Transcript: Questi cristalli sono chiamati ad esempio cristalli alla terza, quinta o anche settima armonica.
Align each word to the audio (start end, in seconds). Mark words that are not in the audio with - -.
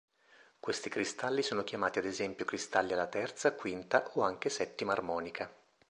Questi 0.59 0.89
cristalli 0.89 1.43
sono 1.43 1.63
chiamati 1.63 1.99
ad 1.99 2.05
esempio 2.05 2.43
cristalli 2.43 2.93
alla 2.93 3.05
terza, 3.05 3.53
quinta 3.53 4.09
o 4.15 4.23
anche 4.23 4.49
settima 4.49 4.93
armonica. 4.93 5.47